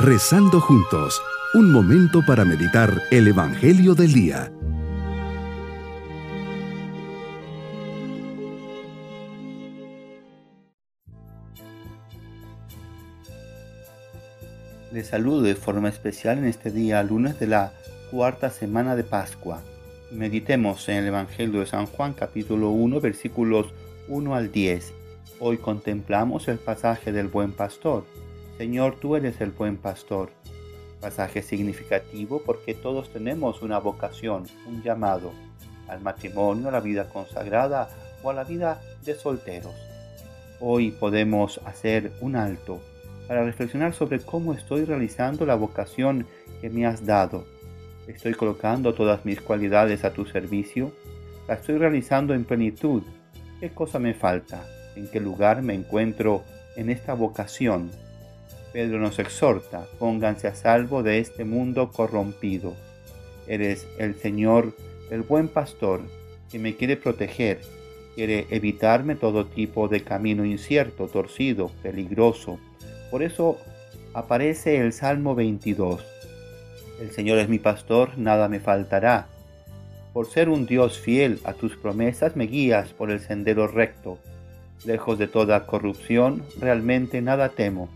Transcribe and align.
Rezando 0.00 0.60
juntos, 0.60 1.20
un 1.54 1.72
momento 1.72 2.24
para 2.24 2.44
meditar 2.44 3.02
el 3.10 3.26
Evangelio 3.26 3.96
del 3.96 4.12
Día. 4.12 4.52
Les 14.92 15.08
saludo 15.08 15.42
de 15.42 15.56
forma 15.56 15.88
especial 15.88 16.38
en 16.38 16.44
este 16.44 16.70
día, 16.70 17.02
lunes 17.02 17.40
de 17.40 17.48
la 17.48 17.72
cuarta 18.12 18.50
semana 18.50 18.94
de 18.94 19.02
Pascua. 19.02 19.62
Meditemos 20.12 20.88
en 20.88 20.98
el 20.98 21.06
Evangelio 21.08 21.58
de 21.58 21.66
San 21.66 21.86
Juan 21.86 22.12
capítulo 22.12 22.70
1 22.70 23.00
versículos 23.00 23.74
1 24.06 24.32
al 24.36 24.52
10. 24.52 24.94
Hoy 25.40 25.58
contemplamos 25.58 26.46
el 26.46 26.58
pasaje 26.58 27.10
del 27.10 27.26
buen 27.26 27.50
pastor. 27.50 28.04
Señor, 28.58 28.96
tú 28.96 29.14
eres 29.14 29.40
el 29.40 29.52
buen 29.52 29.76
pastor. 29.76 30.30
Pasaje 31.00 31.42
significativo 31.42 32.42
porque 32.44 32.74
todos 32.74 33.08
tenemos 33.12 33.62
una 33.62 33.78
vocación, 33.78 34.48
un 34.66 34.82
llamado 34.82 35.30
al 35.86 36.00
matrimonio, 36.00 36.68
a 36.68 36.72
la 36.72 36.80
vida 36.80 37.08
consagrada 37.08 37.88
o 38.24 38.30
a 38.30 38.34
la 38.34 38.42
vida 38.42 38.80
de 39.04 39.14
solteros. 39.14 39.76
Hoy 40.58 40.90
podemos 40.90 41.60
hacer 41.66 42.10
un 42.20 42.34
alto 42.34 42.80
para 43.28 43.44
reflexionar 43.44 43.94
sobre 43.94 44.18
cómo 44.18 44.54
estoy 44.54 44.84
realizando 44.84 45.46
la 45.46 45.54
vocación 45.54 46.26
que 46.60 46.68
me 46.68 46.84
has 46.84 47.06
dado. 47.06 47.44
¿Estoy 48.08 48.34
colocando 48.34 48.92
todas 48.92 49.24
mis 49.24 49.40
cualidades 49.40 50.04
a 50.04 50.12
tu 50.12 50.26
servicio? 50.26 50.90
¿La 51.46 51.54
estoy 51.54 51.78
realizando 51.78 52.34
en 52.34 52.44
plenitud? 52.44 53.04
¿Qué 53.60 53.70
cosa 53.70 54.00
me 54.00 54.14
falta? 54.14 54.64
¿En 54.96 55.08
qué 55.08 55.20
lugar 55.20 55.62
me 55.62 55.74
encuentro 55.74 56.42
en 56.74 56.90
esta 56.90 57.14
vocación? 57.14 57.92
Pedro 58.78 59.00
nos 59.00 59.18
exhorta, 59.18 59.88
pónganse 59.98 60.46
a 60.46 60.54
salvo 60.54 61.02
de 61.02 61.18
este 61.18 61.44
mundo 61.44 61.90
corrompido. 61.90 62.76
Eres 63.48 63.88
el 63.98 64.14
Señor, 64.14 64.72
el 65.10 65.22
buen 65.22 65.48
pastor, 65.48 66.02
que 66.48 66.60
me 66.60 66.76
quiere 66.76 66.96
proteger, 66.96 67.60
quiere 68.14 68.46
evitarme 68.50 69.16
todo 69.16 69.46
tipo 69.46 69.88
de 69.88 70.04
camino 70.04 70.44
incierto, 70.44 71.08
torcido, 71.08 71.72
peligroso, 71.82 72.60
por 73.10 73.24
eso 73.24 73.58
aparece 74.14 74.76
el 74.76 74.92
Salmo 74.92 75.34
22. 75.34 76.06
El 77.00 77.10
Señor 77.10 77.38
es 77.38 77.48
mi 77.48 77.58
pastor, 77.58 78.16
nada 78.16 78.48
me 78.48 78.60
faltará. 78.60 79.26
Por 80.12 80.28
ser 80.28 80.48
un 80.48 80.66
Dios 80.66 81.00
fiel 81.00 81.40
a 81.42 81.52
tus 81.52 81.76
promesas, 81.76 82.36
me 82.36 82.46
guías 82.46 82.90
por 82.90 83.10
el 83.10 83.18
sendero 83.18 83.66
recto. 83.66 84.18
Lejos 84.84 85.18
de 85.18 85.26
toda 85.26 85.66
corrupción, 85.66 86.44
realmente 86.60 87.20
nada 87.20 87.48
temo, 87.48 87.88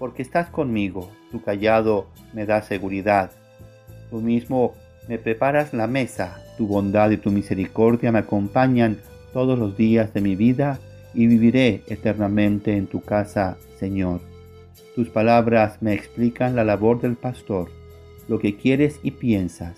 porque 0.00 0.22
estás 0.22 0.48
conmigo, 0.48 1.10
tu 1.30 1.42
callado 1.42 2.06
me 2.32 2.46
da 2.46 2.62
seguridad. 2.62 3.30
Tú 4.08 4.22
mismo 4.22 4.72
me 5.06 5.18
preparas 5.18 5.74
la 5.74 5.86
mesa, 5.86 6.42
tu 6.56 6.66
bondad 6.66 7.10
y 7.10 7.18
tu 7.18 7.30
misericordia 7.30 8.10
me 8.10 8.20
acompañan 8.20 8.96
todos 9.34 9.58
los 9.58 9.76
días 9.76 10.14
de 10.14 10.22
mi 10.22 10.36
vida 10.36 10.80
y 11.12 11.26
viviré 11.26 11.82
eternamente 11.86 12.78
en 12.78 12.86
tu 12.86 13.02
casa, 13.02 13.58
Señor. 13.78 14.22
Tus 14.96 15.10
palabras 15.10 15.82
me 15.82 15.92
explican 15.92 16.56
la 16.56 16.64
labor 16.64 17.02
del 17.02 17.16
pastor, 17.16 17.68
lo 18.26 18.38
que 18.38 18.56
quieres 18.56 19.00
y 19.02 19.10
piensas. 19.10 19.76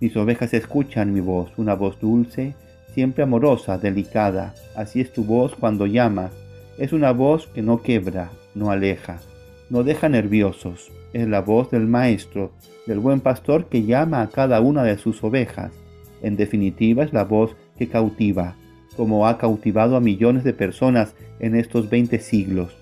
Mis 0.00 0.16
ovejas 0.16 0.52
escuchan 0.52 1.14
mi 1.14 1.20
voz, 1.20 1.52
una 1.58 1.74
voz 1.74 2.00
dulce, 2.00 2.56
siempre 2.92 3.22
amorosa, 3.22 3.78
delicada. 3.78 4.52
Así 4.74 5.00
es 5.00 5.12
tu 5.12 5.22
voz 5.22 5.54
cuando 5.54 5.86
llamas. 5.86 6.32
Es 6.76 6.92
una 6.92 7.12
voz 7.12 7.46
que 7.46 7.62
no 7.62 7.82
quebra, 7.82 8.32
no 8.56 8.72
aleja, 8.72 9.20
no 9.70 9.82
deja 9.82 10.08
nerviosos. 10.08 10.92
Es 11.12 11.28
la 11.28 11.40
voz 11.40 11.70
del 11.70 11.86
Maestro, 11.86 12.52
del 12.86 12.98
buen 12.98 13.20
pastor 13.20 13.66
que 13.66 13.84
llama 13.84 14.22
a 14.22 14.28
cada 14.28 14.60
una 14.60 14.82
de 14.82 14.98
sus 14.98 15.22
ovejas. 15.24 15.72
En 16.22 16.36
definitiva 16.36 17.04
es 17.04 17.12
la 17.12 17.24
voz 17.24 17.56
que 17.78 17.88
cautiva, 17.88 18.56
como 18.96 19.26
ha 19.26 19.38
cautivado 19.38 19.96
a 19.96 20.00
millones 20.00 20.44
de 20.44 20.52
personas 20.52 21.14
en 21.40 21.54
estos 21.54 21.90
veinte 21.90 22.18
siglos. 22.18 22.74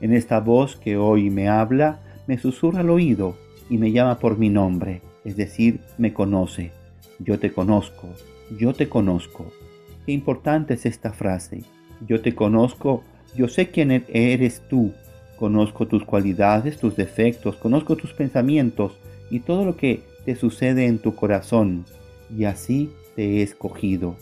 En 0.00 0.12
esta 0.12 0.40
voz 0.40 0.76
que 0.76 0.96
hoy 0.96 1.30
me 1.30 1.48
habla, 1.48 2.00
me 2.26 2.38
susurra 2.38 2.80
al 2.80 2.90
oído 2.90 3.36
y 3.70 3.78
me 3.78 3.92
llama 3.92 4.18
por 4.18 4.38
mi 4.38 4.48
nombre, 4.48 5.02
es 5.24 5.36
decir, 5.36 5.80
me 5.98 6.12
conoce. 6.12 6.72
Yo 7.18 7.38
te 7.38 7.52
conozco, 7.52 8.08
yo 8.58 8.74
te 8.74 8.88
conozco. 8.88 9.46
Qué 10.04 10.12
importante 10.12 10.74
es 10.74 10.84
esta 10.84 11.12
frase. 11.12 11.62
Yo 12.06 12.20
te 12.20 12.34
conozco, 12.34 13.02
yo 13.34 13.48
sé 13.48 13.70
quién 13.70 14.04
eres 14.08 14.62
tú. 14.68 14.92
Conozco 15.36 15.86
tus 15.86 16.04
cualidades, 16.04 16.78
tus 16.78 16.96
defectos, 16.96 17.56
conozco 17.56 17.96
tus 17.96 18.12
pensamientos 18.12 18.98
y 19.30 19.40
todo 19.40 19.64
lo 19.64 19.76
que 19.76 20.02
te 20.24 20.36
sucede 20.36 20.86
en 20.86 20.98
tu 20.98 21.14
corazón. 21.14 21.84
Y 22.36 22.44
así 22.44 22.92
te 23.16 23.38
he 23.38 23.42
escogido. 23.42 24.16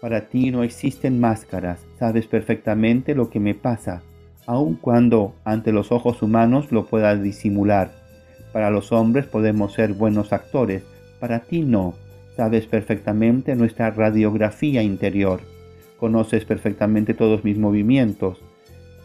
Para 0.00 0.28
ti 0.28 0.50
no 0.50 0.62
existen 0.62 1.20
máscaras, 1.20 1.80
sabes 1.98 2.26
perfectamente 2.26 3.14
lo 3.14 3.30
que 3.30 3.40
me 3.40 3.54
pasa 3.54 4.02
aun 4.50 4.74
cuando 4.74 5.34
ante 5.44 5.70
los 5.70 5.92
ojos 5.92 6.22
humanos 6.22 6.72
lo 6.72 6.86
pueda 6.86 7.14
disimular. 7.14 7.92
Para 8.52 8.70
los 8.70 8.90
hombres 8.90 9.26
podemos 9.26 9.74
ser 9.74 9.92
buenos 9.92 10.32
actores, 10.32 10.82
para 11.20 11.40
ti 11.40 11.62
no. 11.62 11.94
Sabes 12.36 12.66
perfectamente 12.66 13.54
nuestra 13.54 13.90
radiografía 13.90 14.82
interior, 14.82 15.40
conoces 15.98 16.44
perfectamente 16.44 17.14
todos 17.14 17.44
mis 17.44 17.58
movimientos 17.58 18.40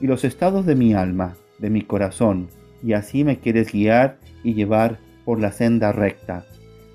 y 0.06 0.08
los 0.08 0.24
estados 0.24 0.68
de 0.68 0.76
mi 0.76 0.94
alma, 0.94 1.36
de 1.58 1.72
mi 1.72 1.82
corazón, 1.82 2.50
y 2.84 2.94
así 2.94 3.24
me 3.24 3.40
quieres 3.40 3.72
guiar 3.72 4.20
y 4.44 4.54
llevar 4.54 5.00
por 5.26 5.40
la 5.40 5.52
senda 5.52 5.92
recta. 5.92 6.46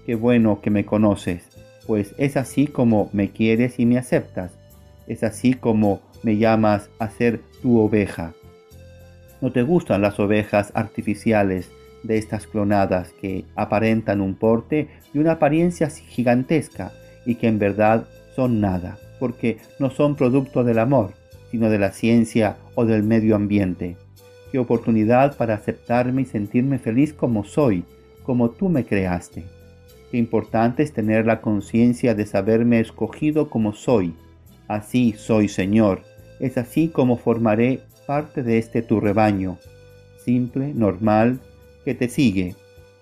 Qué 0.07 0.15
bueno 0.15 0.61
que 0.61 0.71
me 0.71 0.85
conoces, 0.87 1.43
pues 1.89 2.15
es 2.19 2.37
así 2.37 2.69
como 2.69 3.11
me 3.13 3.31
quieres 3.31 3.81
y 3.81 3.85
me 3.85 3.99
aceptas, 3.99 4.53
es 5.09 5.25
así 5.25 5.55
como 5.55 6.03
me 6.23 6.37
llamas 6.37 6.89
a 7.01 7.11
ser 7.11 7.41
tu 7.63 7.81
oveja. 7.81 8.33
No 9.41 9.51
te 9.51 9.63
gustan 9.63 10.03
las 10.03 10.21
ovejas 10.21 10.71
artificiales 10.77 11.69
de 12.05 12.17
estas 12.17 12.47
clonadas 12.47 13.13
que 13.21 13.45
aparentan 13.57 14.21
un 14.21 14.37
porte 14.37 14.87
y 15.13 15.19
una 15.19 15.33
apariencia 15.33 15.91
gigantesca 15.91 16.93
y 17.27 17.35
que 17.35 17.49
en 17.49 17.59
verdad 17.59 18.07
son 18.37 18.61
nada, 18.61 18.99
porque 19.19 19.59
no 19.81 19.91
son 19.91 20.15
producto 20.15 20.63
del 20.63 20.79
amor, 20.79 21.15
sino 21.51 21.71
de 21.71 21.79
la 21.79 21.93
ciencia 21.93 22.59
o 22.75 22.85
del 22.85 23.03
medio 23.03 23.37
ambiente. 23.37 23.97
Qué 24.53 24.59
oportunidad 24.59 25.37
para 25.37 25.55
aceptarme 25.55 26.23
y 26.23 26.27
sentirme 26.27 26.79
feliz 26.79 27.13
como 27.13 27.45
soy, 27.45 27.85
como 28.23 28.51
tú 28.51 28.69
me 28.69 28.85
creaste. 28.85 29.45
Qué 30.11 30.19
importante 30.19 30.83
es 30.83 30.93
tener 30.93 31.27
la 31.27 31.41
conciencia 31.41 32.15
de 32.15 32.27
saberme 32.27 32.81
escogido 32.81 33.49
como 33.49 33.73
soy. 33.73 34.15
Así 34.67 35.15
soy, 35.17 35.49
Señor, 35.49 36.03
es 36.41 36.59
así 36.59 36.89
como 36.89 37.17
formaré 37.17 37.81
parte 38.07 38.43
de 38.43 38.59
este 38.59 38.83
tu 38.83 38.99
rebaño, 38.99 39.59
simple, 40.25 40.73
normal, 40.75 41.41
que 41.85 41.95
te 41.95 42.09
sigue. 42.09 42.57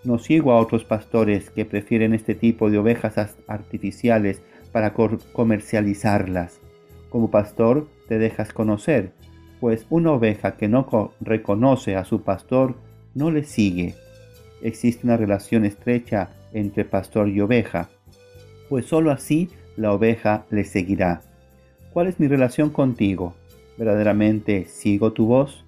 No 0.05 0.19
sigo 0.19 0.53
a 0.53 0.59
otros 0.59 0.85
pastores 0.85 1.51
que 1.51 1.65
prefieren 1.65 2.15
este 2.15 2.35
tipo 2.35 2.71
de 2.71 2.79
ovejas 2.79 3.37
artificiales 3.47 4.43
para 4.71 4.93
comercializarlas. 4.93 6.61
Como 7.09 7.31
pastor 7.31 7.89
te 8.09 8.19
dejas 8.19 8.53
conocer, 8.53 9.13
pues 9.61 9.87
una 9.91 10.13
oveja 10.13 10.57
que 10.57 10.69
no 10.69 11.13
reconoce 11.21 11.97
a 11.97 12.05
su 12.05 12.23
pastor 12.23 12.75
no 13.15 13.31
le 13.31 13.45
sigue. 13.45 13.95
Existe 14.63 15.07
una 15.07 15.17
relación 15.17 15.65
estrecha 15.65 16.31
entre 16.53 16.85
pastor 16.85 17.29
y 17.29 17.41
oveja, 17.41 17.91
pues 18.69 18.87
sólo 18.87 19.11
así 19.11 19.51
la 19.77 19.93
oveja 19.93 20.45
le 20.51 20.65
seguirá. 20.65 21.23
¿Cuál 21.93 22.09
es 22.09 22.19
mi 22.19 22.29
relación 22.29 22.71
contigo? 22.71 23.35
¿Verdaderamente 23.77 24.65
sigo 24.67 25.13
tu 25.13 25.27
voz? 25.27 25.65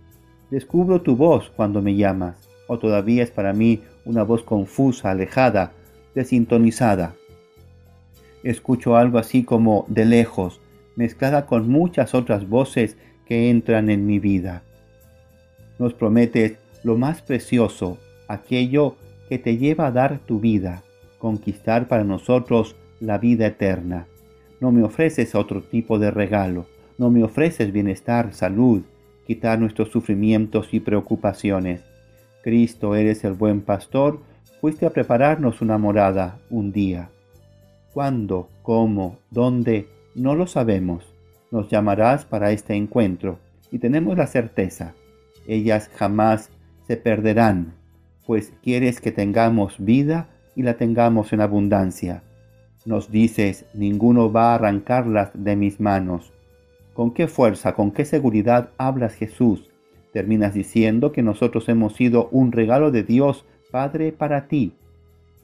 ¿Descubro 0.51 1.03
tu 1.03 1.17
voz 1.17 1.51
cuando 1.55 1.83
me 1.83 1.95
llamas? 1.95 2.37
¿O 2.67 2.79
todavía 2.79 3.23
es 3.23 3.31
para 3.31 3.53
mí 3.53 3.83
una 4.05 4.23
voz 4.23 4.43
confusa, 4.43 5.11
alejada, 5.11 5.73
desintonizada? 6.15 7.15
Escucho 8.43 8.97
algo 8.97 9.19
así 9.19 9.45
como 9.45 9.85
de 9.89 10.05
lejos, 10.07 10.61
mezclada 10.97 11.47
con 11.47 11.69
muchas 11.69 12.15
otras 12.15 12.49
voces 12.49 12.97
que 13.27 13.51
entran 13.51 13.91
en 13.91 14.07
mi 14.07 14.19
vida. 14.19 14.63
Nos 15.79 15.95
prometes 15.95 16.59
lo 16.83 16.97
más 16.97 17.23
precioso, 17.23 17.99
aquello 18.29 18.97
que 19.29 19.39
te 19.39 19.57
lleva 19.57 19.87
a 19.87 19.93
dar 19.93 20.19
tu 20.19 20.41
vida, 20.41 20.83
conquistar 21.19 21.89
para 21.89 22.05
nosotros 22.05 22.77
la 23.01 23.19
vida 23.19 23.47
eterna 23.47 24.07
no 24.61 24.73
me 24.73 24.85
ofreces 24.85 25.35
otro 25.35 25.63
tipo 25.63 25.99
de 25.99 26.11
regalo, 26.11 26.67
no 26.99 27.11
me 27.11 27.25
ofreces 27.25 27.73
bienestar, 27.73 28.35
salud, 28.35 28.83
quitar 29.27 29.59
nuestros 29.59 29.89
sufrimientos 29.89 30.73
y 30.73 30.81
preocupaciones. 30.81 31.83
Cristo, 32.43 32.95
eres 32.95 33.25
el 33.25 33.33
buen 33.33 33.63
pastor, 33.63 34.21
fuiste 34.61 34.85
a 34.85 34.91
prepararnos 34.91 35.63
una 35.63 35.79
morada 35.79 36.39
un 36.51 36.73
día. 36.73 37.09
¿Cuándo? 37.95 38.49
¿Cómo? 38.63 39.17
¿Dónde? 39.31 39.89
No 40.15 40.35
lo 40.35 40.47
sabemos. 40.47 41.15
Nos 41.51 41.69
llamarás 41.69 42.25
para 42.25 42.51
este 42.51 42.75
encuentro 42.75 43.39
y 43.71 43.79
tenemos 43.79 44.17
la 44.17 44.27
certeza. 44.27 44.95
Ellas 45.47 45.89
jamás 45.95 46.51
se 46.87 46.97
perderán, 46.97 47.75
pues 48.27 48.53
quieres 48.63 49.01
que 49.01 49.13
tengamos 49.13 49.77
vida 49.79 50.29
y 50.57 50.63
la 50.63 50.75
tengamos 50.75 51.33
en 51.33 51.41
abundancia. 51.41 52.23
Nos 52.85 53.11
dices, 53.11 53.67
ninguno 53.75 54.33
va 54.33 54.51
a 54.51 54.55
arrancarlas 54.57 55.31
de 55.35 55.55
mis 55.55 55.81
manos. 55.81 56.33
¿Con 56.95 57.13
qué 57.13 57.29
fuerza, 57.29 57.75
con 57.75 57.93
qué 57.93 58.05
seguridad 58.05 58.71
hablas 58.79 59.15
Jesús? 59.15 59.71
Terminas 60.13 60.55
diciendo 60.55 61.13
que 61.13 61.23
nosotros 61.23 61.69
hemos 61.69 61.95
sido 61.95 62.29
un 62.33 62.53
regalo 62.53 62.91
de 62.91 63.05
Dios 63.05 63.45
Padre 63.71 64.11
para 64.11 64.49
ti. 64.49 64.73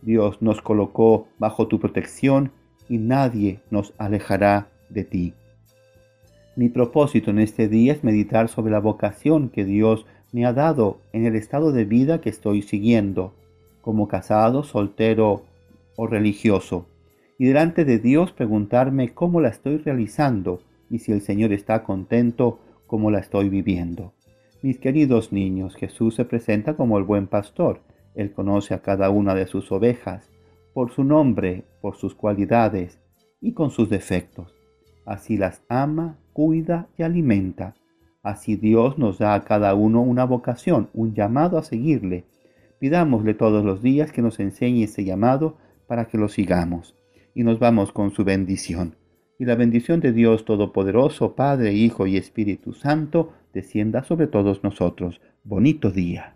Dios 0.02 0.42
nos 0.42 0.60
colocó 0.60 1.28
bajo 1.38 1.68
tu 1.68 1.78
protección 1.78 2.50
y 2.88 2.98
nadie 2.98 3.60
nos 3.70 3.92
alejará 3.98 4.68
de 4.88 5.04
ti. 5.04 5.34
Mi 6.56 6.68
propósito 6.68 7.30
en 7.30 7.38
este 7.38 7.68
día 7.68 7.92
es 7.92 8.02
meditar 8.02 8.48
sobre 8.48 8.72
la 8.72 8.80
vocación 8.80 9.50
que 9.50 9.64
Dios 9.64 10.06
me 10.32 10.46
ha 10.46 10.52
dado 10.52 11.00
en 11.12 11.26
el 11.26 11.36
estado 11.36 11.72
de 11.72 11.84
vida 11.84 12.20
que 12.20 12.30
estoy 12.30 12.62
siguiendo, 12.62 13.34
como 13.82 14.08
casado, 14.08 14.62
soltero 14.64 15.42
o 15.96 16.06
religioso, 16.06 16.86
y 17.38 17.46
delante 17.46 17.84
de 17.84 17.98
Dios 17.98 18.32
preguntarme 18.32 19.12
cómo 19.12 19.40
la 19.40 19.48
estoy 19.48 19.78
realizando 19.78 20.60
y 20.90 21.00
si 21.00 21.12
el 21.12 21.20
Señor 21.20 21.52
está 21.52 21.82
contento 21.84 22.58
cómo 22.86 23.10
la 23.10 23.18
estoy 23.18 23.48
viviendo. 23.48 24.12
Mis 24.62 24.78
queridos 24.78 25.32
niños, 25.32 25.76
Jesús 25.76 26.14
se 26.14 26.24
presenta 26.24 26.74
como 26.74 26.98
el 26.98 27.04
buen 27.04 27.26
pastor. 27.26 27.80
Él 28.14 28.32
conoce 28.32 28.72
a 28.72 28.80
cada 28.80 29.10
una 29.10 29.34
de 29.34 29.46
sus 29.46 29.70
ovejas, 29.70 30.30
por 30.76 30.92
su 30.92 31.04
nombre, 31.04 31.64
por 31.80 31.96
sus 31.96 32.14
cualidades 32.14 33.00
y 33.40 33.54
con 33.54 33.70
sus 33.70 33.88
defectos. 33.88 34.54
Así 35.06 35.38
las 35.38 35.62
ama, 35.70 36.18
cuida 36.34 36.86
y 36.98 37.02
alimenta. 37.02 37.74
Así 38.22 38.56
Dios 38.56 38.98
nos 38.98 39.18
da 39.18 39.32
a 39.32 39.42
cada 39.42 39.74
uno 39.74 40.02
una 40.02 40.26
vocación, 40.26 40.90
un 40.92 41.14
llamado 41.14 41.56
a 41.56 41.62
seguirle. 41.62 42.26
Pidámosle 42.78 43.32
todos 43.32 43.64
los 43.64 43.80
días 43.80 44.12
que 44.12 44.20
nos 44.20 44.38
enseñe 44.38 44.82
ese 44.82 45.02
llamado 45.02 45.56
para 45.86 46.08
que 46.08 46.18
lo 46.18 46.28
sigamos. 46.28 46.94
Y 47.34 47.42
nos 47.42 47.58
vamos 47.58 47.90
con 47.90 48.10
su 48.10 48.24
bendición. 48.24 48.96
Y 49.38 49.46
la 49.46 49.54
bendición 49.54 50.00
de 50.00 50.12
Dios 50.12 50.44
Todopoderoso, 50.44 51.34
Padre, 51.36 51.72
Hijo 51.72 52.06
y 52.06 52.18
Espíritu 52.18 52.74
Santo, 52.74 53.32
descienda 53.54 54.04
sobre 54.04 54.26
todos 54.26 54.62
nosotros. 54.62 55.22
Bonito 55.42 55.90
día. 55.90 56.35